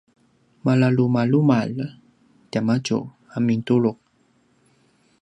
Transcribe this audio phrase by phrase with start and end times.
[0.65, 1.75] malalumalumalj
[2.51, 2.97] tiamadju
[3.35, 3.91] a mintulu’